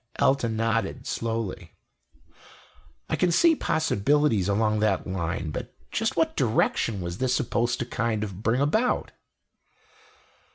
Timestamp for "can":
3.15-3.31